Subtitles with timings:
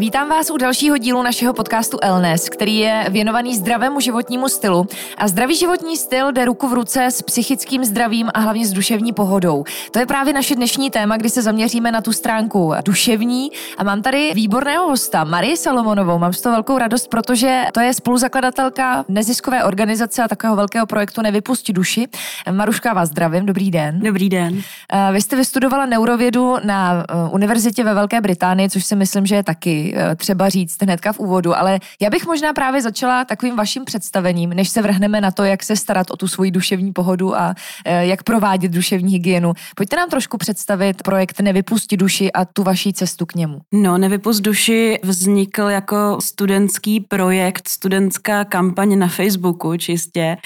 [0.00, 4.86] Vítám vás u dalšího dílu našeho podcastu Elnes, který je věnovaný zdravému životnímu stylu.
[5.18, 9.12] A zdravý životní styl jde ruku v ruce s psychickým zdravím a hlavně s duševní
[9.12, 9.64] pohodou.
[9.90, 13.50] To je právě naše dnešní téma, kdy se zaměříme na tu stránku duševní.
[13.78, 16.18] A mám tady výborného hosta, Marie Salomonovou.
[16.18, 21.22] Mám z toho velkou radost, protože to je spoluzakladatelka neziskové organizace a takového velkého projektu
[21.22, 22.08] Nevypustit duši.
[22.50, 24.00] Maruška, vás zdravím, dobrý den.
[24.00, 24.60] Dobrý den.
[24.92, 29.34] Eh, Vy jste vystudovala neurovědu na eh, univerzitě ve Velké Británii, což si myslím, že
[29.34, 33.56] je taky eh, třeba říct hnedka v úvodu, ale já bych možná právě začala takovým
[33.56, 37.36] vaším představením, než se vrhneme na to, jak se starat o tu svoji duševní pohodu
[37.36, 39.52] a eh, jak provádět duševní hygienu.
[39.76, 43.60] Pojďte nám trošku představit projekt Nevypusti duši a tu vaší cestu k němu.
[43.72, 50.36] No, Nevypust duši vznikl jako studentský projekt, studentská kampaň na Facebooku čistě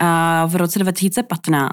[0.00, 1.70] a v roce 2015,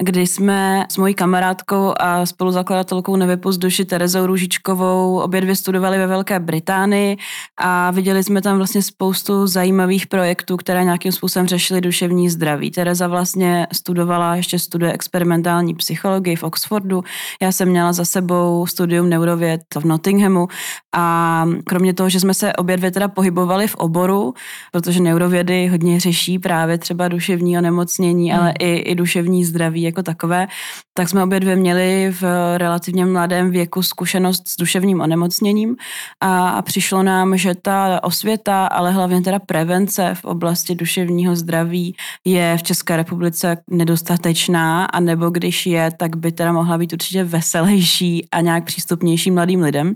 [0.00, 6.06] kdy jsme s mojí kamarádkou a spoluzakladatelkou Nevypust duši Terezou Růžičkovou obě dvě studovali ve
[6.06, 7.16] Velké Británii
[7.56, 12.70] a viděli jsme tam vlastně spoustu zajímavých projektů, které nějakým způsobem řešily duševní zdraví.
[12.70, 17.04] Tereza vlastně studovala, ještě studuje experimentální psychologii v Oxfordu.
[17.42, 20.48] Já jsem měla za sebou studium neurověd v Nottinghamu
[20.94, 24.34] a kromě toho, že jsme se obě dvě teda pohybovali v oboru,
[24.72, 28.40] protože neurovědy hodně řeší právě třeba duševní onemocnění, hmm.
[28.40, 30.46] ale i, i duševní zdraví jako takové,
[30.94, 32.22] tak jsme obě dvě měli v
[32.58, 35.76] relativně mladém věku zkušenost s duševním onemocněním
[36.20, 41.96] a, a přišlo nám, že ta osvěta, ale hlavně teda prevence v oblasti duševního zdraví
[42.24, 47.24] je v České republice nedostatečná a nebo když je, tak by teda mohla být určitě
[47.24, 49.94] veselější a nějak přístupnější mladým lidem.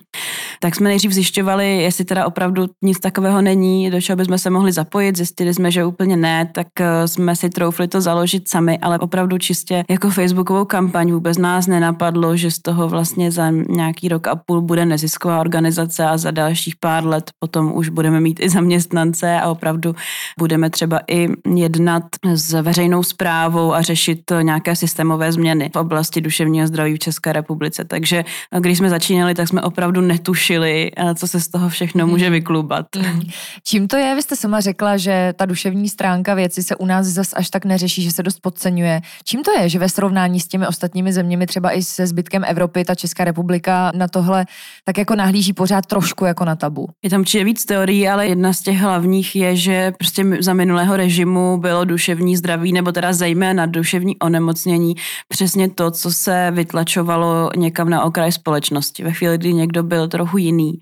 [0.64, 4.72] Tak jsme nejdřív zjišťovali, jestli teda opravdu nic takového není, do čeho bychom se mohli
[4.72, 5.16] zapojit.
[5.16, 9.38] Zjistili jsme, že úplně ne, tak eh, jsme si troufli to založit sami, ale opravdu
[9.38, 14.36] čistě jako facebookovou kampaň vůbec nás nenapadlo, že z toho vlastně za nějaký rok a
[14.36, 19.40] půl bude nezisková organizace a za dalších pár let potom už budeme mít i zaměstnance
[19.40, 19.94] a opravdu
[20.38, 22.04] budeme třeba i jednat
[22.34, 27.84] s veřejnou zprávou a řešit nějaké systémové změny v oblasti duševního zdraví v České republice.
[27.84, 32.06] Takže eh, když jsme začínali, tak jsme opravdu netušili, eh, co se z toho všechno
[32.06, 32.86] může vyklubat.
[32.96, 33.20] Mm.
[33.64, 34.14] Čím to je?
[34.14, 37.64] Vy jste sama řekla, že ta duševní stránka věci se u nás zas až tak
[37.64, 39.00] neřeší, že se dost podceňuje.
[39.24, 42.84] Čím to je, že ve srovnání s těmi ostatními zeměmi, třeba i se zbytkem Evropy,
[42.84, 44.46] ta Česká republika na tohle
[44.84, 46.88] tak jako nahlíží pořád trošku jako na tabu?
[47.02, 50.96] Je tam určitě víc teorií, ale jedna z těch hlavních je, že prostě za minulého
[50.96, 54.94] režimu bylo duševní zdraví, nebo teda zejména duševní onemocnění,
[55.28, 59.04] přesně to, co se vytlačovalo někam na okraj společnosti.
[59.04, 60.72] Ve chvíli, kdy někdo byl trochu jiný,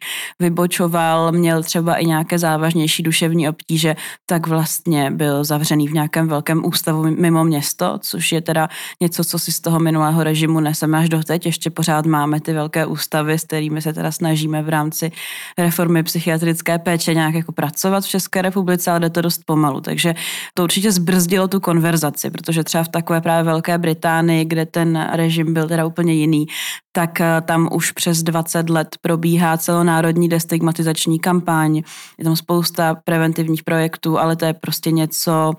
[0.41, 3.97] vybočoval, měl třeba i nějaké závažnější duševní obtíže,
[4.27, 8.69] tak vlastně byl zavřený v nějakém velkém ústavu mimo město, což je teda
[9.00, 11.47] něco, co si z toho minulého režimu neseme až doteď.
[11.47, 15.12] Ještě pořád máme ty velké ústavy, s kterými se teda snažíme v rámci
[15.59, 19.81] reformy psychiatrické péče nějak jako pracovat v České republice, ale jde to dost pomalu.
[19.81, 20.15] Takže
[20.55, 25.55] to určitě zbrzdilo tu konverzaci, protože třeba v takové právě Velké Británii, kde ten režim
[25.55, 26.47] byl teda úplně jiný,
[26.93, 31.83] tak eh, tam už přes 20 let probíhá celonárodní destigmatizační kampaň.
[32.19, 35.53] Je tam spousta preventivních projektů, ale to je prostě něco,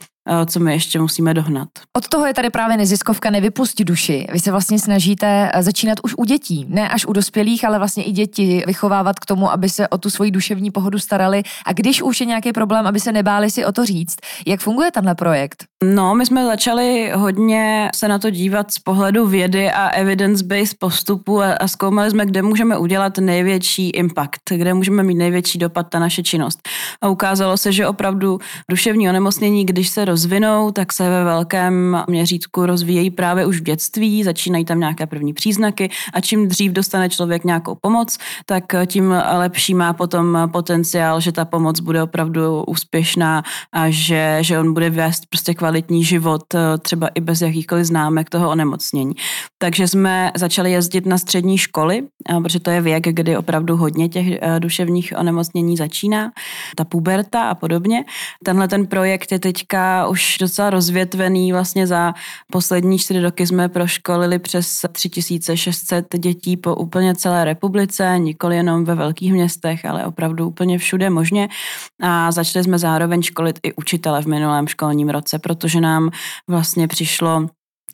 [0.45, 1.67] co my ještě musíme dohnat.
[1.97, 4.27] Od toho je tady právě neziskovka Nevypustit duši.
[4.31, 8.03] Vy se vlastně snažíte eh, začínat už u dětí, ne až u dospělých, ale vlastně
[8.03, 12.01] i děti vychovávat k tomu, aby se o tu svoji duševní pohodu starali a když
[12.01, 14.15] už je nějaký problém, aby se nebáli si o to říct.
[14.47, 15.63] Jak funguje tenhle projekt?
[15.83, 21.41] No, my jsme začali hodně se na to dívat z pohledu vědy a evidence-based postupu
[21.41, 25.99] a, a zkoumali jsme, kde můžeme udělat největší impact, kde můžeme mít největší dopad na
[25.99, 26.59] naše činnost.
[27.01, 32.65] A ukázalo se, že opravdu duševní onemocnění, když se rozvinou, tak se ve velkém měřítku
[32.65, 37.43] rozvíjejí právě už v dětství, začínají tam nějaké první příznaky a čím dřív dostane člověk
[37.43, 43.43] nějakou pomoc, tak tím lepší má potom potenciál, že ta pomoc bude opravdu úspěšná
[43.73, 46.43] a že, že on bude vést prostě kvalitní život,
[46.81, 49.13] třeba i bez jakýchkoliv známek toho onemocnění.
[49.57, 52.03] Takže jsme začali jezdit na střední školy,
[52.43, 54.27] protože to je věk, kdy opravdu hodně těch
[54.59, 56.31] duševních onemocnění začíná,
[56.75, 58.05] ta puberta a podobně.
[58.45, 61.51] Tenhle ten projekt je teďka už docela rozvětvený.
[61.51, 62.13] Vlastně za
[62.51, 68.95] poslední čtyři roky jsme proškolili přes 3600 dětí po úplně celé republice, nikoli jenom ve
[68.95, 71.49] velkých městech, ale opravdu úplně všude možně.
[72.01, 76.09] A začali jsme zároveň školit i učitele v minulém školním roce, protože nám
[76.47, 77.47] vlastně přišlo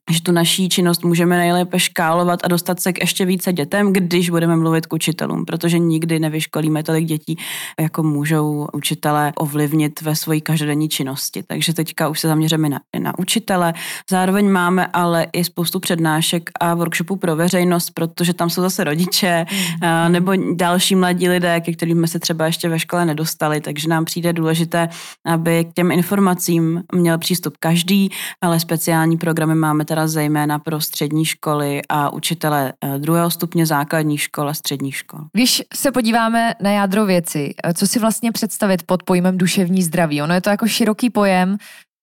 [0.10, 4.30] že tu naší činnost můžeme nejlépe škálovat a dostat se k ještě více dětem, když
[4.30, 7.38] budeme mluvit k učitelům, protože nikdy nevyškolíme tolik dětí,
[7.80, 11.44] jako můžou učitelé ovlivnit ve své každodenní činnosti.
[11.44, 13.74] Takže teďka už se zaměříme na, na učitele.
[14.10, 19.46] Zároveň máme ale i spoustu přednášek a workshopů pro veřejnost, protože tam jsou zase rodiče
[19.52, 20.12] mm.
[20.12, 24.06] nebo další mladí lidé, ke kterým jsme se třeba ještě ve škole nedostali, takže nám
[24.06, 24.90] přijde důležité,
[25.26, 28.10] aby k těm informacím měl přístup každý,
[28.42, 34.22] ale speciální programy máme teda zejména pro střední školy a učitele eh, druhého stupně základních
[34.22, 35.20] škol a středních škol.
[35.34, 40.22] Když se podíváme na jádro věci, eh, co si vlastně představit pod pojmem duševní zdraví?
[40.22, 41.58] Ono je to jako široký pojem,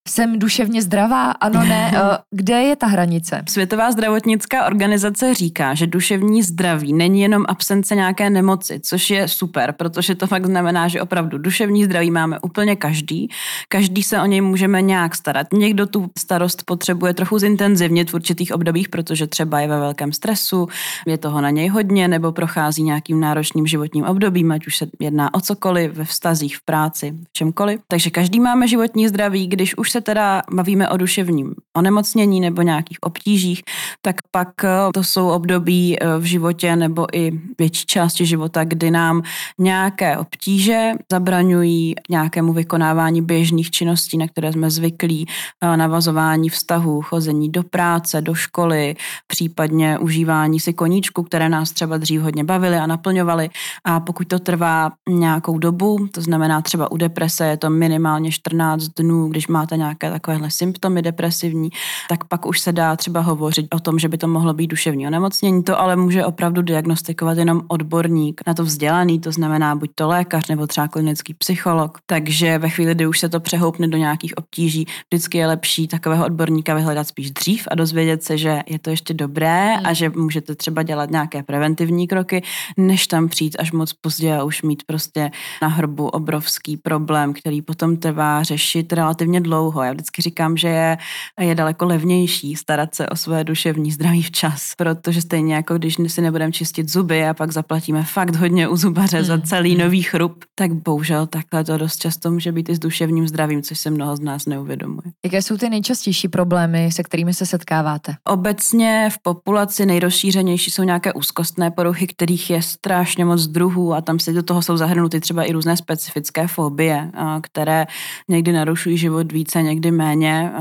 [0.07, 1.87] jsem duševně zdravá, ano, ne.
[1.97, 3.43] Eh, kde je ta hranice?
[3.49, 9.73] Světová zdravotnická organizace říká, že duševní zdraví není jenom absence nějaké nemoci, což je super,
[9.73, 13.29] protože to fakt znamená, že opravdu duševní zdraví máme úplně každý.
[13.69, 15.47] Každý se o něj můžeme nějak starat.
[15.53, 20.69] Někdo tu starost potřebuje trochu zintenzivnit v určitých obdobích, protože třeba je ve velkém stresu,
[21.07, 25.35] je toho na něj hodně, nebo prochází nějakým náročným životním obdobím, ať už se jedná
[25.35, 27.81] o cokoliv, ve vztazích, v práci, v čemkoliv.
[27.89, 32.99] Takže každý máme životní zdraví, když už se teda bavíme o duševním onemocnění nebo nějakých
[33.01, 33.63] obtížích,
[34.03, 38.91] tak pak eh, to jsou období eh, v životě nebo i větší části života, kdy
[38.91, 39.23] nám
[39.59, 45.27] nějaké obtíže zabraňují nějakému vykonávání běžných činností, na které jsme zvyklí,
[45.61, 48.97] eh, navazování vztahů, chození do práce, do školy,
[49.27, 53.51] případně užívání si koníčku, které nás třeba dřív hodně bavily a naplňovaly.
[53.85, 58.83] A pokud to trvá nějakou dobu, to znamená třeba u deprese je to minimálně 14
[58.83, 61.71] dnů, když máte nějaké takovéhle symptomy depresivní,
[62.09, 65.07] tak pak už se dá třeba hovořit o tom, že by to mohlo být duševní
[65.07, 65.63] onemocnění.
[65.63, 70.49] To ale může opravdu diagnostikovat jenom odborník na to vzdělaný, to znamená buď to lékař
[70.49, 71.99] nebo třeba klinický psycholog.
[72.07, 76.25] Takže ve chvíli, kdy už se to přehoupne do nějakých obtíží, vždycky je lepší takového
[76.25, 80.55] odborníka vyhledat spíš dřív a dozvědět se, že je to ještě dobré a že můžete
[80.55, 82.43] třeba dělat nějaké preventivní kroky,
[82.77, 85.31] než tam přijít až moc pozdě a už mít prostě
[85.63, 89.76] na hrbu obrovský problém, který potom trvá řešit relativně dlouho.
[89.83, 90.99] Já vždycky říkám, že je,
[91.41, 96.21] je daleko levnější starat se o své duševní zdraví včas, protože stejně jako když si
[96.21, 99.81] nebudeme čistit zuby a pak zaplatíme fakt hodně u zubaře za hmm, celý hmm.
[99.81, 103.79] nový chrup, tak bohužel takhle to dost často může být i s duševním zdravím, což
[103.79, 105.13] se mnoho z nás neuvědomuje.
[105.25, 108.15] Jaké jsou ty nejčastější problémy, se kterými se setkáváte?
[108.25, 114.19] Obecně v populaci nejrozšířenější jsou nějaké úzkostné poruchy, kterých je strašně moc druhů a tam
[114.19, 117.11] si do toho jsou zahrnuty třeba i různé specifické fobie,
[117.43, 117.87] které
[118.29, 120.53] někdy narušují život více, někdy méně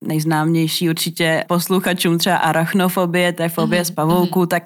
[0.00, 3.84] nejznámější určitě posluchačům třeba arachnofobie, to je fobie mm-hmm.
[3.84, 4.48] z pavouků, mhm.
[4.48, 4.62] tak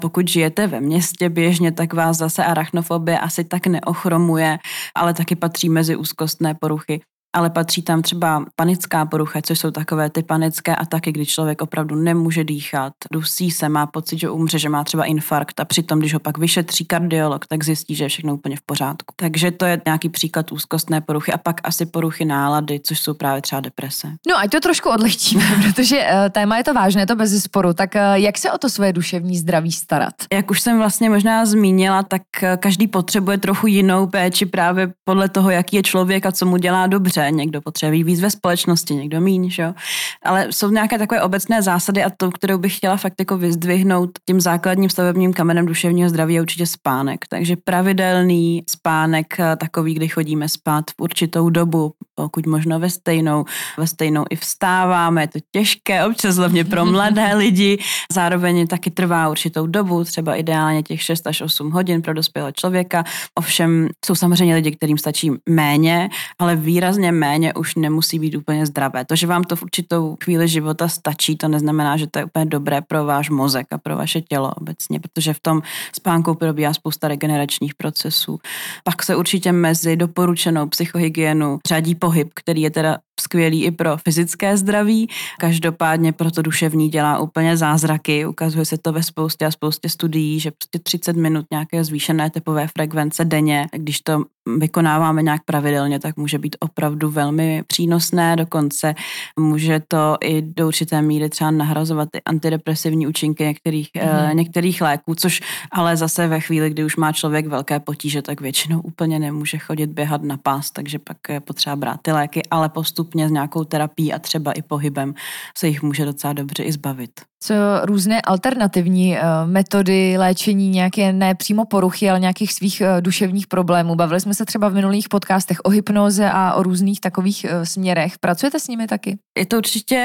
[0.00, 4.58] pokud žijete ve městě běžně, tak vás zase arachnofobie asi tak neochromuje,
[4.94, 7.00] ale taky patří mezi úzkostné poruchy
[7.32, 11.96] ale patří tam třeba panická porucha, což jsou takové ty panické ataky, kdy člověk opravdu
[11.96, 16.14] nemůže dýchat, dusí se, má pocit, že umře, že má třeba infarkt a přitom, když
[16.14, 19.14] ho pak vyšetří kardiolog, tak zjistí, že je všechno úplně v pořádku.
[19.16, 23.42] Takže to je nějaký příklad úzkostné poruchy a pak asi poruchy nálady, což jsou právě
[23.42, 24.08] třeba deprese.
[24.28, 27.72] No ať to trošku odlehčíme, protože uh, téma je to vážné, to bez sporu.
[27.72, 30.14] Tak uh, jak se o to své duševní zdraví starat?
[30.32, 35.28] Jak už jsem vlastně možná zmínila, tak uh, každý potřebuje trochu jinou péči právě podle
[35.28, 38.94] toho, jaký je člověk a co mu dělá dobře dobře, někdo potřebuje víc ve společnosti,
[38.94, 39.74] někdo míň, že?
[40.22, 44.40] ale jsou nějaké takové obecné zásady a to, kterou bych chtěla fakt jako vyzdvihnout tím
[44.40, 47.24] základním stavebním kamenem duševního zdraví je určitě spánek.
[47.28, 53.44] Takže pravidelný spánek, eh, takový, kdy chodíme spát v určitou dobu, pokud možno ve stejnou,
[53.78, 57.78] ve stejnou i vstáváme, je to těžké, občas hlavně pro mladé lidi,
[58.12, 63.04] zároveň taky trvá určitou dobu, třeba ideálně těch 6 až 8 hodin pro dospělého člověka.
[63.34, 69.04] Ovšem jsou samozřejmě lidi, kterým stačí méně, ale výrazně méně už nemusí být úplně zdravé.
[69.04, 72.44] To, že vám to v určitou chvíli života stačí, to neznamená, že to je úplně
[72.44, 75.62] dobré pro váš mozek a pro vaše tělo obecně, protože v tom
[75.96, 78.38] spánku probíhá spousta regeneračních procesů.
[78.84, 84.56] Pak se určitě mezi doporučenou psychohygienu řadí pohyb, který je teda skvělý i pro fyzické
[84.56, 85.08] zdraví.
[85.38, 88.26] Každopádně pro to duševní dělá úplně zázraky.
[88.26, 92.68] Ukazuje se to ve spoustě a spoustě studií, že prostě 30 minut nějaké zvýšené tepové
[92.68, 94.24] frekvence denně, když to
[94.58, 98.36] vykonáváme nějak pravidelně, tak může být opravdu velmi přínosné.
[98.36, 98.94] Dokonce
[99.38, 104.36] může to i do určité míry třeba nahrazovat ty antidepresivní účinky některých, mm.
[104.36, 105.40] některých léků, což
[105.70, 109.90] ale zase ve chvíli, kdy už má člověk velké potíže, tak většinou úplně nemůže chodit
[109.90, 113.64] běhat na pás, takže pak je potřeba brát brát ty léky, ale postupně s nějakou
[113.64, 115.14] terapií a třeba i pohybem
[115.56, 117.10] se jich může docela dobře i zbavit.
[117.42, 123.46] Co různé alternativní uh, metody léčení, nějaké ne přímo poruchy, ale nějakých svých uh, duševních
[123.46, 123.94] problémů.
[123.94, 128.18] Bavili jsme se třeba v minulých podcastech o hypnoze a o různých takových uh, směrech.
[128.18, 129.18] Pracujete s nimi taky?
[129.38, 129.98] Je to určitě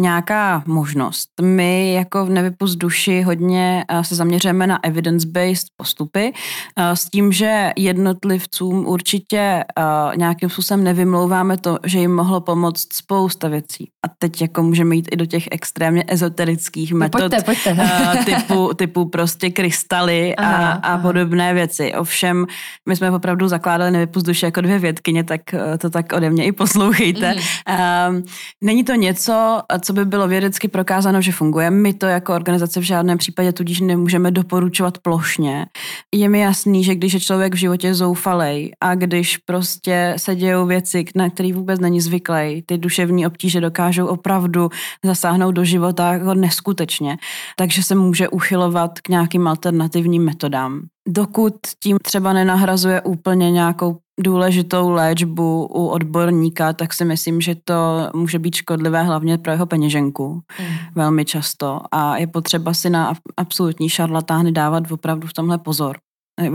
[0.00, 1.28] nějaká možnost.
[1.42, 6.32] My jako v Nevypust duši hodně eh, se zaměřujeme na evidence-based postupy
[6.76, 12.92] eh, s tím, že jednotlivcům určitě eh, nějakým způsobem nevymlouváme to, že jim mohlo pomoct
[12.92, 13.90] spousta věcí.
[14.04, 17.76] A teď jako můžeme jít i do těch extrémně ezoterických no, metod pojďte, pojďte.
[18.24, 21.94] typu, typu prostě krystaly a, aha, a podobné věci.
[21.94, 22.46] Ovšem,
[22.88, 25.40] my jsme opravdu zakládali Nevypust duši jako dvě vědkyně, tak
[25.78, 27.34] to tak ode mě i poslouchejte.
[27.34, 28.22] Mm.
[28.64, 31.70] Není to něco, co by bylo vědecky prokázáno, že funguje.
[31.70, 35.66] My to jako organizace v žádném případě tudíž nemůžeme doporučovat plošně.
[36.14, 40.66] Je mi jasný, že když je člověk v životě zoufalej a když prostě se dějou
[40.66, 43.60] věci, na které vůbec není zvyklý, ty duševní obtíže
[43.94, 44.68] dokážou opravdu
[45.04, 47.18] zasáhnout do života jako neskutečně,
[47.56, 54.90] takže se může uchylovat k nějakým alternativním metodám dokud tím třeba nenahrazuje úplně nějakou důležitou
[54.90, 57.74] léčbu u odborníka, tak si myslím, že to
[58.14, 60.66] může být škodlivé hlavně pro jeho peněženku mm.
[60.94, 65.96] velmi často a je potřeba si na absolutní šarlatány dávat opravdu v tomhle pozor.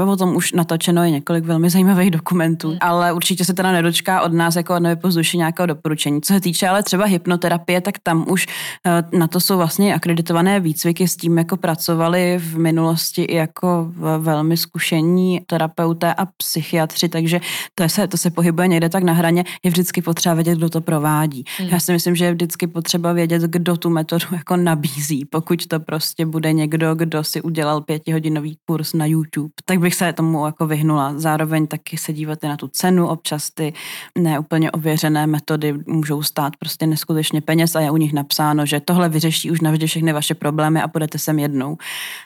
[0.07, 2.77] O tom už natočeno je několik velmi zajímavých dokumentů, mm.
[2.81, 6.21] ale určitě se teda nedočká od nás jako od nevypozduši nějakého doporučení.
[6.21, 8.47] Co se týče ale třeba hypnoterapie, tak tam už
[8.85, 13.91] eh, na to jsou vlastně akreditované výcviky, s tím jako pracovali v minulosti i jako
[14.19, 17.39] velmi zkušení terapeuté a psychiatři, takže
[17.75, 20.81] to se, to se pohybuje někde tak na hraně, je vždycky potřeba vědět, kdo to
[20.81, 21.43] provádí.
[21.61, 21.67] Mm.
[21.67, 25.79] Já si myslím, že je vždycky potřeba vědět, kdo tu metodu jako nabízí, pokud to
[25.79, 30.67] prostě bude někdo, kdo si udělal pětihodinový kurz na YouTube, tak bych se tomu jako
[30.67, 31.13] vyhnula.
[31.17, 33.73] Zároveň taky se dívat na tu cenu, občas ty
[34.17, 39.09] neúplně ověřené metody můžou stát prostě neskutečně peněz a je u nich napsáno, že tohle
[39.09, 41.77] vyřeší už navždy všechny vaše problémy a půjdete sem jednou.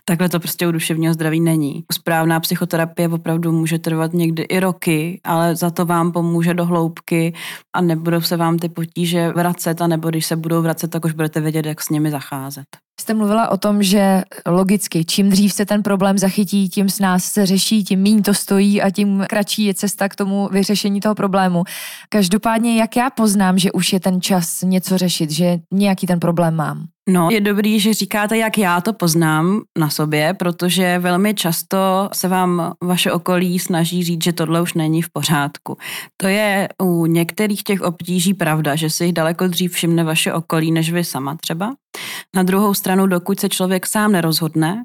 [0.05, 1.83] Takhle to prostě u duševního zdraví není.
[1.91, 7.33] Správná psychoterapie opravdu může trvat někdy i roky, ale za to vám pomůže do hloubky
[7.73, 11.11] a nebudou se vám ty potíže vracet a nebo když se budou vracet, tak už
[11.11, 12.65] budete vědět, jak s nimi zacházet.
[13.01, 17.23] Jste mluvila o tom, že logicky, čím dřív se ten problém zachytí, tím s nás
[17.23, 21.15] se řeší, tím méně to stojí a tím kratší je cesta k tomu vyřešení toho
[21.15, 21.63] problému.
[22.09, 26.55] Každopádně, jak já poznám, že už je ten čas něco řešit, že nějaký ten problém
[26.55, 26.85] mám?
[27.09, 32.27] No, je dobrý, že říkáte, jak já to poznám na sobě, protože velmi často se
[32.27, 35.77] vám vaše okolí snaží říct, že tohle už není v pořádku.
[36.17, 40.71] To je u některých těch obtíží pravda, že si jich daleko dřív všimne vaše okolí,
[40.71, 41.73] než vy sama třeba.
[42.35, 44.83] Na druhou stranu, dokud se člověk sám nerozhodne,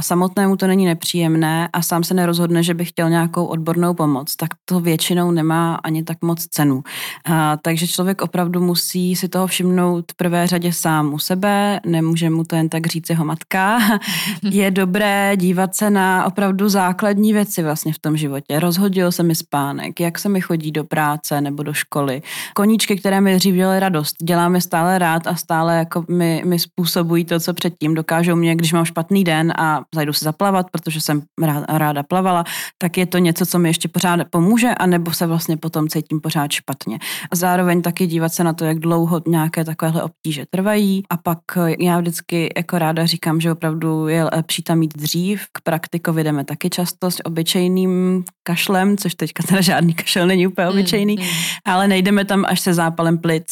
[0.00, 4.50] samotnému to není nepříjemné a sám se nerozhodne, že by chtěl nějakou odbornou pomoc, tak
[4.64, 6.82] to většinou nemá ani tak moc cenu.
[7.24, 12.30] A, takže člověk opravdu musí si toho všimnout v prvé řadě sám u sebe, nemůže
[12.30, 13.78] mu to jen tak říct jeho matka.
[14.42, 18.60] Je dobré dívat se na opravdu základní věci vlastně v tom životě.
[18.60, 22.22] Rozhodil se mi spánek, jak se mi chodí do práce nebo do školy.
[22.54, 27.24] Koníčky, které mi dřív dělaly radost, děláme stále rád a stále jako mi, mi způsobují
[27.24, 27.94] to, co předtím.
[27.94, 31.22] Dokážou mě, když mám špatný den a zajdu se zaplavat, protože jsem
[31.68, 32.44] ráda plavala,
[32.78, 36.52] tak je to něco, co mi ještě pořád pomůže, anebo se vlastně potom cítím pořád
[36.52, 36.98] špatně.
[37.30, 41.38] A zároveň taky dívat se na to, jak dlouho nějaké takovéhle obtíže trvají a pak
[41.78, 45.46] já vždycky jako ráda říkám, že opravdu je lepší tam mít dřív.
[45.52, 50.66] K praktikovi jdeme taky často s obyčejným kašlem, což teďka teda žádný kašel není úplně
[50.66, 51.28] hmm, obyčejný, mm, mm.
[51.64, 53.46] ale nejdeme tam až se zápalem plic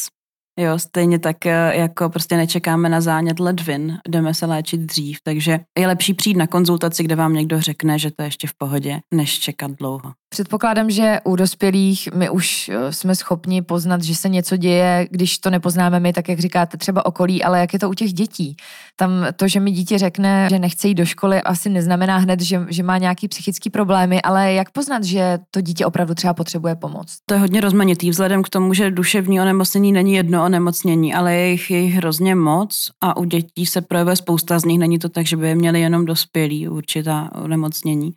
[0.59, 5.59] Jo, stejně tak eh, jako prostě nečekáme na zánět ledvin, jdeme se léčit dřív, takže
[5.77, 8.99] je lepší přijít na konzultaci, kde vám někdo řekne, že to je ještě v pohodě,
[9.13, 10.13] než čekat dlouho.
[10.35, 15.37] Předpokládám, že u dospělých my už eh, jsme schopni poznat, že se něco děje, když
[15.37, 18.57] to nepoznáme my, tak jak říkáte, třeba okolí, ale jak je to u těch dětí?
[18.95, 22.65] Tam to, že mi dítě řekne, že nechce jít do školy, asi neznamená hned, že,
[22.69, 27.17] že má nějaký psychický problémy, ale jak poznat, že to dítě opravdu třeba potřebuje pomoc?
[27.25, 31.49] To je hodně rozmanitý, vzhledem k tomu, že duševní onemocnění není jedno onemocnění, ale je
[31.51, 34.79] jich, je jich hrozně moc a u dětí se projevuje spousta z nich.
[34.79, 38.13] Není to tak, že by je měli jenom dospělí určitá onemocnění.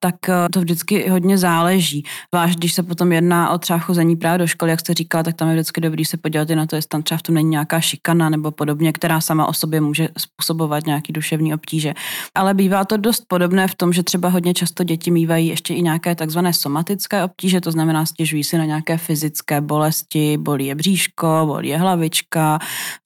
[0.00, 1.53] Tak eh, to vždycky hodně záleží.
[2.34, 5.36] Váž, když se potom jedná o třeba chození právě do školy, jak jste říkala, tak
[5.36, 7.50] tam je vždycky dobrý se podívat i na to, jestli tam třeba v tom není
[7.50, 11.94] nějaká šikana nebo podobně, která sama o sobě může způsobovat nějaký duševní obtíže.
[12.34, 15.82] Ale bývá to dost podobné v tom, že třeba hodně často děti mývají ještě i
[15.82, 21.42] nějaké takzvané somatické obtíže, to znamená stěžují si na nějaké fyzické bolesti, bolí je bříško,
[21.46, 22.58] bolí je hlavička,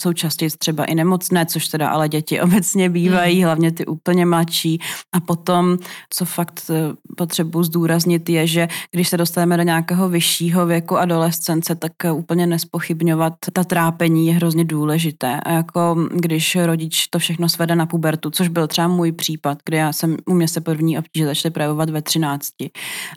[0.02, 3.44] jsou častěji třeba i nemocné, což teda ale děti obecně bývají, mm.
[3.44, 4.80] hlavně ty úplně mladší.
[5.12, 5.78] A potom,
[6.10, 6.74] co fakt eh,
[7.16, 12.46] potřebuji zdůraznit, zmínit, je, že když se dostaneme do nějakého vyššího věku adolescence, tak úplně
[12.46, 15.40] nespochybňovat ta trápení je hrozně důležité.
[15.40, 19.76] A jako když rodič to všechno svede na pubertu, což byl třeba můj případ, kdy
[19.76, 22.48] já jsem, u mě se první obtíže začaly projevovat ve 13.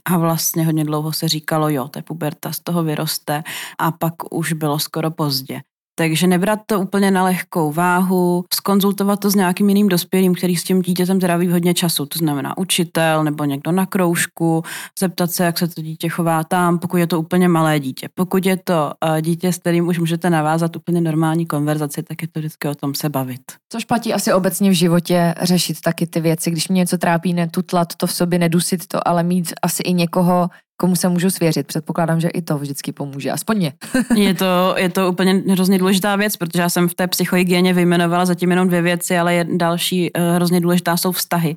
[0.06, 3.44] A vlastně hodně dlouho se říkalo, jo, to je puberta, z toho vyroste
[3.80, 5.62] a pak už bylo skoro pozdě.
[5.96, 10.64] Takže nebrat to úplně na lehkou váhu, skonzultovat to s nějakým jiným dospělým, který s
[10.64, 14.64] tím dítětem tráví hodně času, to znamená učitel nebo někdo na kroužku,
[15.00, 18.10] zeptat se, jak se to dítě chová tam, pokud je to úplně malé dítě.
[18.14, 22.28] Pokud je to uh, dítě, s kterým už můžete navázat úplně normální konverzaci, tak je
[22.28, 23.42] to vždycky o tom se bavit.
[23.70, 27.96] Což platí asi obecně v životě řešit taky ty věci, když mě něco trápí, netutlat
[27.96, 30.50] to v sobě, nedusit to, ale mít asi i někoho,
[30.82, 31.68] komu se můžu svěřit.
[31.68, 33.74] Předpokládám, že i to vždycky pomůže, aspoň mě.
[34.16, 38.26] je, to, je to úplně hrozně důležitá věc, protože já jsem v té psychohygieně vyjmenovala
[38.26, 41.56] zatím jenom dvě věci, ale je další uh, hrozně důležitá jsou vztahy.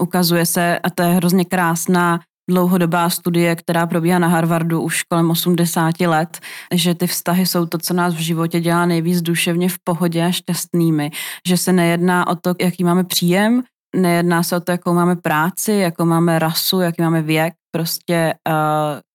[0.00, 5.30] Ukazuje se, a to je hrozně krásná dlouhodobá studie, která probíhá na Harvardu už kolem
[5.30, 6.38] 80 let,
[6.74, 10.30] že ty vztahy jsou to, co nás v životě dělá nejvíc duševně v pohodě a
[10.30, 11.10] šťastnými.
[11.48, 13.62] Že se nejedná o to, jaký máme příjem,
[13.96, 18.54] nejedná se o to, jakou máme práci, jakou máme rasu, jaký máme věk, prostě uh,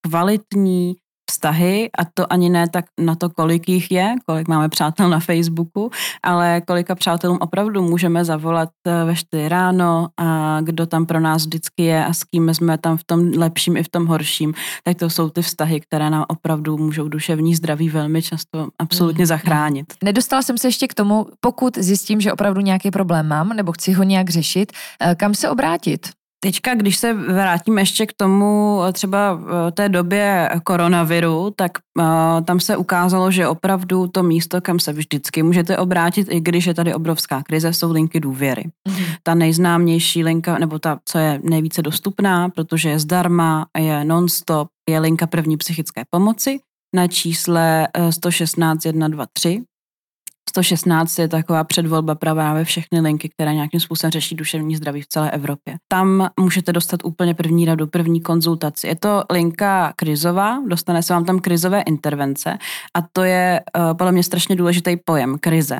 [0.10, 0.96] kvalitní
[1.30, 5.20] vztahy a to ani ne tak na to, kolik jich je, kolik máme přátel na
[5.20, 5.92] Facebooku,
[6.24, 11.46] ale kolika přátelům opravdu můžeme zavolat eh, ve 4 ráno a kdo tam pro nás
[11.46, 14.98] vždycky je a s kým jsme tam v tom lepším i v tom horším, tak
[14.98, 19.25] to jsou ty vztahy, které nám opravdu můžou duševní zdraví velmi často absolutně mm.
[19.25, 19.94] zachránit.
[20.04, 23.92] Nedostala jsem se ještě k tomu, pokud zjistím, že opravdu nějaký problém mám nebo chci
[23.92, 26.19] ho nějak řešit, eh, kam se obrátit?
[26.43, 29.39] Teďka, když se vrátím ještě k tomu třeba
[29.74, 32.05] té době koronaviru, tak uh,
[32.46, 36.74] tam se ukázalo, že opravdu to místo, kam se vždycky můžete obrátit, i když je
[36.74, 38.63] tady obrovská krize, jsou linky důvěry.
[38.89, 39.15] Mm-hmm.
[39.24, 45.00] Ta nejznámější linka, nebo ta, co je nejvíce dostupná, protože je zdarma, je non-stop, je
[45.00, 46.60] linka první psychické pomoci
[46.96, 49.63] na čísle 116 123
[50.50, 55.32] 116 je taková předvolba právě všechny linky, které nějakým způsobem řeší duševní zdraví v celé
[55.32, 55.76] Evropě.
[55.88, 58.88] Tam můžete dostat úplně první radu, první konzultaci.
[58.88, 62.58] Je to linka krizová, dostane se vám tam krizové intervence
[62.93, 65.80] a to je uh, podle mě strašně důležitý pojem, krize.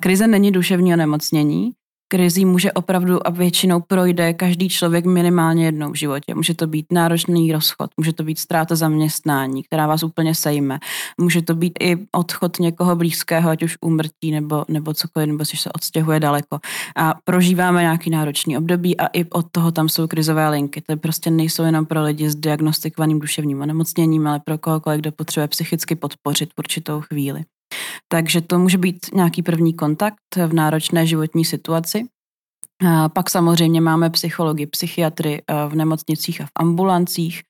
[0.00, 1.72] Krize není duševní onemocnění,
[2.12, 6.34] krizí může opravdu a většinou projde každý člověk minimálně jednou v životě.
[6.34, 10.78] Může to být náročný rozchod, může to být ztráta zaměstnání, která vás úplně sejme.
[11.20, 15.56] Může to být i odchod někoho blízkého, ať už umrtí nebo, nebo cokoliv, nebo si
[15.56, 16.58] se odstěhuje daleko.
[16.96, 20.80] A prožíváme nějaký náročný období a i od toho tam jsou krizové linky.
[20.80, 25.48] To prostě nejsou jenom pro lidi s diagnostikovaným duševním onemocněním, ale pro kohokoliv, kdo potřebuje
[25.48, 27.44] psychicky podpořit v určitou chvíli.
[28.08, 32.04] Takže to může být nějaký první kontakt v náročné životní situaci.
[33.12, 37.42] Pak samozřejmě máme psychologi, psychiatry eh, v nemocnicích a v ambulancích,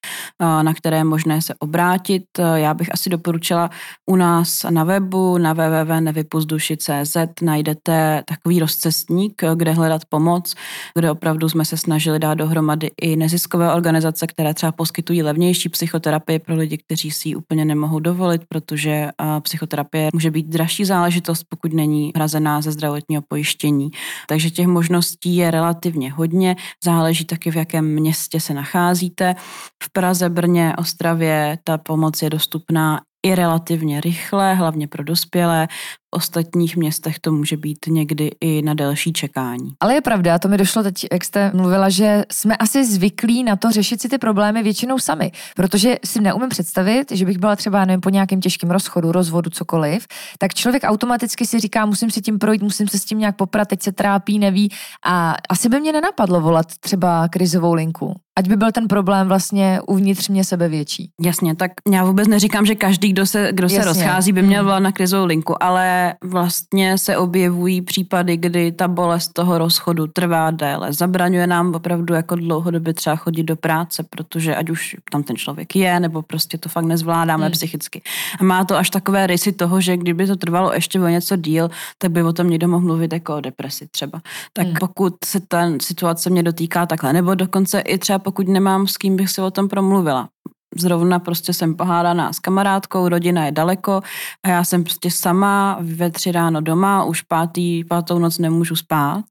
[0.43, 2.25] eh, na které je možné se obrátit.
[2.39, 3.71] Eh, já bych asi doporučila
[4.11, 10.55] u nás na webu na www.nevypuzduši.cz najdete takový rozcestník, kde hledat pomoc,
[10.95, 16.39] kde opravdu jsme se snažili dát dohromady i neziskové organizace, které třeba poskytují levnější psychoterapii
[16.39, 19.09] pro lidi, kteří si ji úplně nemohou dovolit, protože
[19.43, 23.91] psychoterapie může být dražší záležitost, pokud není hrazená ze zdravotního pojištění.
[24.29, 29.35] Takže těch možností možností je relativně hodně, záleží taky v jakém městě se nacházíte.
[29.83, 35.69] V Praze, Brně, Ostravě ta pomoc je dostupná i relativně rychle, hlavně pro dospělé
[36.15, 39.71] ostatních městech to může být někdy i na delší čekání.
[39.81, 43.57] Ale je pravda, to mi došlo teď, jak jste mluvila, že jsme asi zvyklí na
[43.57, 47.85] to řešit si ty problémy většinou sami, protože si neumím představit, že bych byla třeba
[47.85, 50.07] nevím, po nějakém těžkém rozchodu, rozvodu, cokoliv,
[50.39, 53.69] tak člověk automaticky si říká, musím si tím projít, musím se s tím nějak poprat,
[53.69, 54.71] teď se trápí, neví.
[55.07, 58.15] A asi by mě nenapadlo volat třeba krizovou linku.
[58.39, 61.11] Ať by byl ten problém vlastně uvnitř mě sebe větší.
[61.21, 64.67] Jasně, tak já vůbec neříkám, že každý, kdo se, kdo se rozchází, by měl hmm.
[64.67, 70.51] volat na krizovou linku, ale vlastně se objevují případy, kdy ta bolest toho rozchodu trvá
[70.51, 70.93] déle.
[70.93, 75.77] Zabraňuje nám opravdu jako dlouhodobě třeba chodit do práce, protože ať už tam ten člověk
[75.77, 77.53] je, nebo prostě to fakt nezvládáme hmm.
[77.53, 78.03] psychicky.
[78.41, 81.71] A má to až takové rysy toho, že kdyby to trvalo ještě o něco díl,
[81.99, 84.23] tak by o tom někdo mohl mluvit jako o depresi třeba.
[84.53, 84.77] Tak hmm.
[84.81, 89.17] pokud se ta situace mě dotýká takhle, nebo dokonce i třeba pokud nemám s kým
[89.17, 90.29] bych si o tom promluvila,
[90.77, 94.01] zrovna prostě jsem pohádaná s kamarádkou, rodina je daleko
[94.43, 99.25] a já jsem prostě sama ve tři ráno doma, už pátý, pátou noc nemůžu spát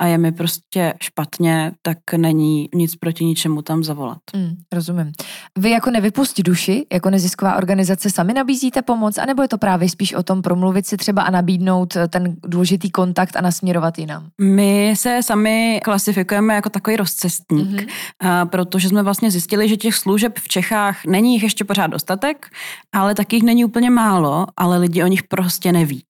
[0.00, 4.18] a je mi prostě špatně, tak není nic proti ničemu tam zavolat.
[4.36, 5.12] Mm, rozumím.
[5.58, 10.14] Vy jako nevypustí duši, jako nezisková organizace sami nabízíte pomoc, anebo je to právě spíš
[10.14, 14.26] o tom promluvit si třeba a nabídnout ten důležitý kontakt a nasměrovat jinam?
[14.40, 18.48] My se sami klasifikujeme jako takový rozcestník, mm-hmm.
[18.48, 22.46] protože jsme vlastně zjistili, že těch služeb v Čechách není jich ještě pořád dostatek,
[22.92, 26.02] ale taky jich není úplně málo, ale lidi o nich prostě neví.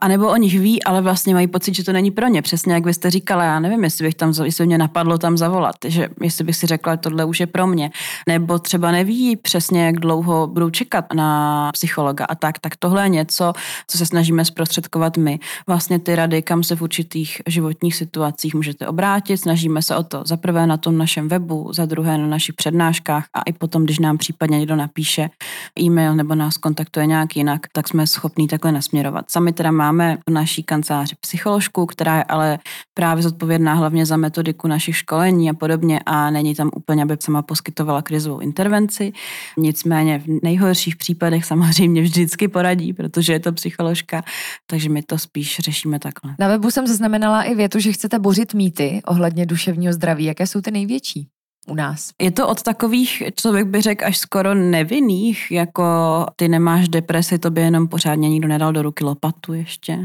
[0.00, 2.42] A nebo o nich ví, ale vlastně mají pocit, že to není pro ně.
[2.42, 5.76] Přesně jak vy jste říkala, já nevím, jestli bych tam, jestli mě napadlo tam zavolat,
[5.86, 7.90] že jestli bych si řekla, tohle už je pro mě.
[8.28, 12.58] Nebo třeba neví přesně, jak dlouho budou čekat na psychologa a tak.
[12.58, 13.52] Tak tohle je něco,
[13.86, 15.38] co se snažíme zprostředkovat my.
[15.66, 20.22] Vlastně ty rady, kam se v určitých životních situacích můžete obrátit, snažíme se o to
[20.26, 23.98] za prvé na tom našem webu, za druhé na našich přednáškách a i potom, když
[23.98, 25.30] nám případně někdo napíše
[25.80, 29.19] e-mail nebo nás kontaktuje nějak jinak, tak jsme schopní takhle nasměrovat.
[29.28, 32.58] Sami teda máme v naší kanceláři psycholožku, která je ale
[32.94, 37.42] právě zodpovědná hlavně za metodiku našich školení a podobně a není tam úplně, aby sama
[37.42, 39.12] poskytovala krizovou intervenci.
[39.56, 44.22] Nicméně v nejhorších případech samozřejmě vždycky poradí, protože je to psycholožka,
[44.66, 46.34] takže my to spíš řešíme takhle.
[46.38, 50.24] Na webu jsem zaznamenala i větu, že chcete bořit mýty ohledně duševního zdraví.
[50.24, 51.28] Jaké jsou ty největší?
[51.68, 52.10] U nás.
[52.20, 55.84] Je to od takových, člověk by řekl, až skoro nevinných, jako
[56.36, 59.98] ty nemáš depresi, to by jenom pořádně nikdo nedal do ruky lopatu ještě.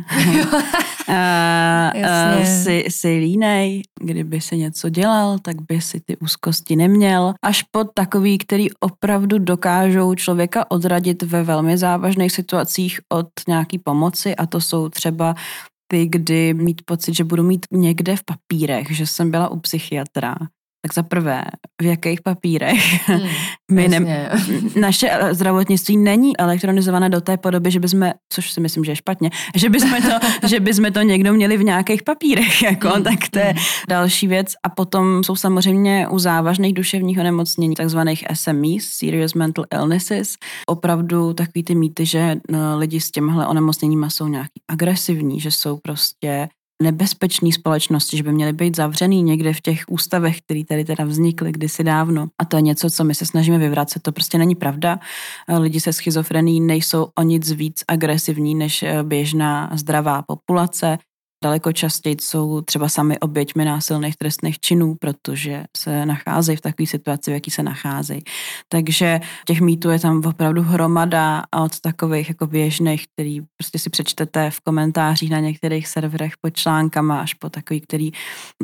[1.07, 7.33] a, a, jsi, jsi línej, kdyby si něco dělal, tak by si ty úzkosti neměl.
[7.41, 14.35] Až pod takový, který opravdu dokážou člověka odradit ve velmi závažných situacích od nějaký pomoci
[14.35, 15.35] a to jsou třeba
[15.87, 20.35] ty, kdy mít pocit, že budu mít někde v papírech, že jsem byla u psychiatra
[20.85, 21.43] tak za prvé,
[21.81, 23.07] v jakých papírech?
[23.07, 23.27] Hmm,
[23.71, 24.29] My ne,
[24.79, 29.29] naše zdravotnictví není elektronizované do té podoby, že bychom, což si myslím, že je špatně,
[29.55, 33.39] že bychom to, že bychom to někdo měli v nějakých papírech, jako, hmm, tak to
[33.39, 33.63] je hmm.
[33.89, 34.53] další věc.
[34.63, 40.35] A potom jsou samozřejmě u závažných duševních onemocnění, takzvaných SMEs, Serious Mental Illnesses,
[40.67, 45.77] opravdu takový ty mýty, že no, lidi s těmhle onemocněníma jsou nějaký agresivní, že jsou
[45.77, 46.49] prostě
[46.83, 51.51] nebezpečné společnosti, že by měly být zavřený někde v těch ústavech, které tady teda vznikly
[51.51, 52.27] kdysi dávno.
[52.41, 54.01] A to je něco, co my se snažíme vyvracet.
[54.01, 54.99] To prostě není pravda.
[55.59, 60.97] Lidi se schizofrení nejsou o nic víc agresivní než běžná zdravá populace
[61.45, 67.31] daleko častěji jsou třeba sami oběťmi násilných trestných činů, protože se nacházejí v takové situaci,
[67.31, 68.21] v jaký se nacházejí.
[68.69, 74.51] Takže těch mýtů je tam opravdu hromada od takových jako běžných, který prostě si přečtete
[74.51, 78.11] v komentářích na některých serverech pod článkama až po takový, který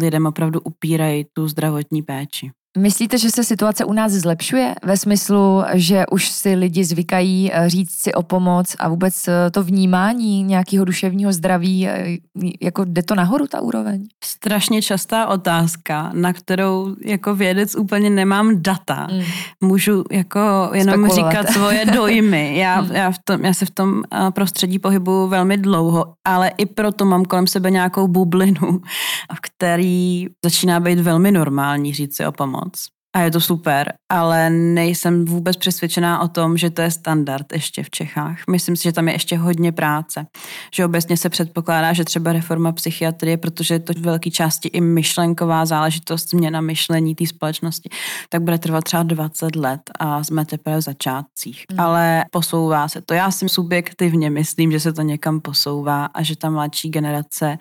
[0.02, 2.52] lidem opravdu upírají tu zdravotní péči.
[2.78, 7.70] Myslíte, že se situace u nás zlepšuje ve smyslu, že už si lidi zvykají eh,
[7.70, 12.18] říct si o pomoc a vůbec eh, to vnímání nějakého duševního zdraví, eh,
[12.62, 14.04] jako jde to nahoru ta úroveň?
[14.24, 19.08] Strašně častá otázka, na kterou jako vědec úplně nemám data.
[19.12, 19.22] Mm.
[19.62, 21.34] Můžu jako jenom Spekulovat.
[21.34, 22.58] říkat svoje dojmy.
[22.58, 22.92] Já, mm.
[22.92, 27.26] já, v tom, já se v tom prostředí pohybuju velmi dlouho, ale i proto mám
[27.26, 28.82] kolem sebe nějakou bublinu,
[29.36, 33.93] v který začíná být velmi normální říct si o pomoc moc a je to super,
[34.10, 38.38] ale nejsem vůbec přesvědčená o tom, že to je standard ještě v Čechách.
[38.50, 40.26] Myslím si, že tam je ještě hodně práce.
[40.76, 44.82] Že obecně se předpokládá, že třeba reforma psychiatrie, protože je to v velké části i
[44.82, 47.89] myšlenková záležitost, změna myšlení té společnosti,
[48.30, 51.65] tak bude trvat třeba 20 let a jsme teprve v začátcích.
[51.69, 51.80] Hmm.
[51.80, 53.13] Ale posouvá se to.
[53.13, 57.58] Já si subjektivně myslím, že se to někam posouvá a že ta mladší generace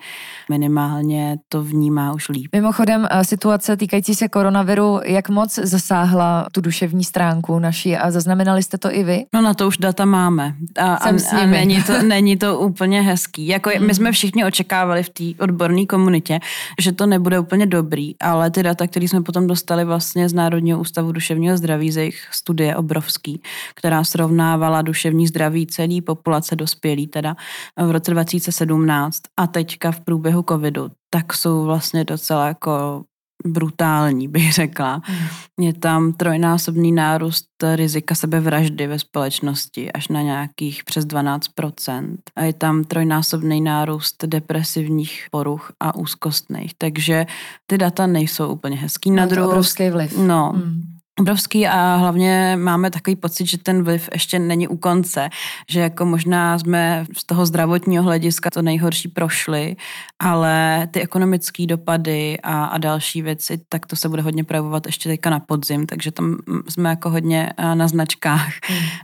[0.49, 2.49] minimálně to vnímá už líp.
[2.53, 8.63] Mimochodem, eh, situace týkající se koronaviru, jak moc zasáhla tu duševní stránku naší a zaznamenali
[8.63, 9.25] jste to i vy?
[9.33, 13.47] No na to už data máme a, a, a není, to, není to úplně hezký.
[13.47, 13.87] Jako mm.
[13.87, 16.39] My jsme všichni očekávali v té odborné komunitě,
[16.79, 20.79] že to nebude úplně dobrý, ale ty data, které jsme potom dostali vlastně z Národního
[20.79, 23.41] ústavu duševního zdraví, z jejich studie obrovský,
[23.75, 27.35] která srovnávala duševní zdraví celé populace dospělí teda
[27.77, 33.03] v roce 2017 a teďka v průběhu covidu, tak jsou vlastně docela jako
[33.45, 35.01] brutální, bych řekla.
[35.03, 35.27] Hmm.
[35.59, 42.17] Je tam trojnásobný nárůst rizika sebevraždy ve společnosti až na nějakých přes 12%.
[42.35, 46.73] A je tam trojnásobný nárůst depresivních poruch a úzkostných.
[46.77, 47.25] Takže
[47.65, 49.11] ty data nejsou úplně hezký.
[49.11, 50.17] Na druhou, obrovský vliv.
[50.17, 50.81] No, hmm.
[51.19, 55.29] Obrovský a hlavně máme takový pocit, že ten vliv ještě není u konce,
[55.69, 59.75] že jako možná jsme z toho zdravotního hlediska to nejhorší prošli,
[60.19, 65.09] ale ty ekonomické dopady a, a další věci, tak to se bude hodně projevovat ještě
[65.09, 66.37] teďka na podzim, takže tam
[66.69, 68.53] jsme jako hodně na značkách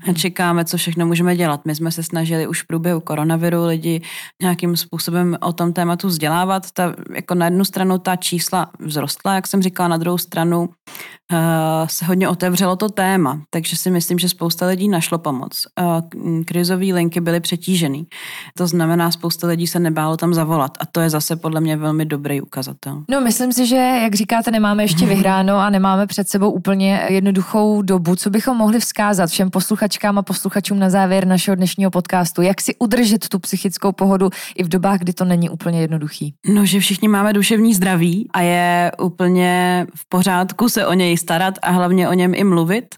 [0.10, 1.65] a čekáme, co všechno můžeme dělat.
[1.65, 4.02] My jsme se snažili už v průběhu koronaviru lidi
[4.41, 6.72] nějakým způsobem o tom tématu vzdělávat.
[6.72, 10.70] Ta, jako na jednu stranu ta čísla vzrostla, jak jsem říkala, na druhou stranu
[11.32, 15.67] uh, se hodně otevřelo to téma, takže si myslím, že spousta lidí našlo pomoc.
[16.45, 18.07] Krizové linky byly přetížený.
[18.57, 22.05] To znamená, spousta lidí se nebálo tam zavolat a to je zase podle mě velmi
[22.05, 23.03] dobrý ukazatel.
[23.10, 27.81] No, myslím si, že, jak říkáte, nemáme ještě vyhráno a nemáme před sebou úplně jednoduchou
[27.81, 32.41] dobu, co bychom mohli vzkázat všem posluchačkám a posluchačům na závěr našeho dnešního podcastu.
[32.41, 36.33] Jak si udržet tu psychickou pohodu i v dobách, kdy to není úplně jednoduchý?
[36.47, 41.53] No, že všichni máme duševní zdraví a je úplně v pořádku se o něj starat
[41.62, 42.95] a hlavně o něm i mluvit.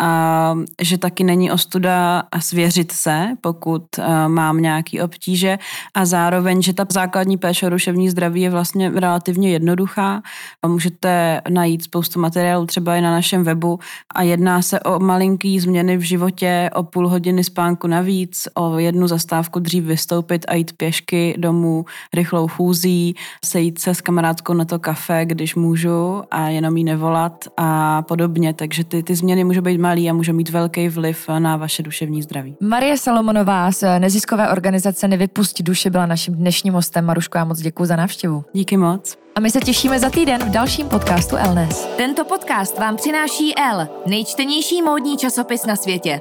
[0.00, 3.82] A že taky není ostuda a svěřit se, pokud
[4.26, 5.58] mám nějaký obtíže
[5.94, 10.22] a zároveň, že ta základní péče o duševní zdraví je vlastně relativně jednoduchá.
[10.66, 13.78] Můžete najít spoustu materiálů třeba i na našem webu
[14.14, 19.08] a jedná se o malinký změny v životě, o půl hodiny spánku navíc, o jednu
[19.08, 24.78] zastávku dřív vystoupit a jít pěšky domů rychlou chůzí, sejít se s kamarádkou na to
[24.78, 28.29] kafe, když můžu a jenom jí nevolat a podobně.
[28.56, 32.22] Takže ty, ty změny můžou být malý a můžou mít velký vliv na vaše duševní
[32.22, 32.56] zdraví.
[32.60, 37.04] Marie Salomonová z neziskové organizace Nevypust duše byla naším dnešním hostem.
[37.04, 38.44] Maruško, já moc děkuji za návštěvu.
[38.52, 39.16] Díky moc.
[39.34, 41.88] A my se těšíme za týden v dalším podcastu Elnes.
[41.96, 46.20] Tento podcast vám přináší L, nejčtenější módní časopis na světě.